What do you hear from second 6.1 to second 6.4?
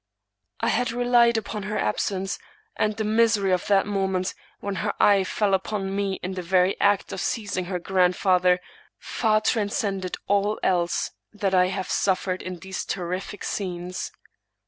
in